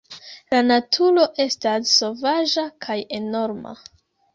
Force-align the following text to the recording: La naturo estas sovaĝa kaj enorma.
La 0.53 0.61
naturo 0.69 1.27
estas 1.47 1.95
sovaĝa 2.01 2.67
kaj 2.87 3.01
enorma. 3.23 3.81